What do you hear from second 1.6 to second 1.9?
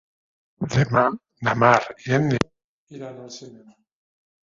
Mar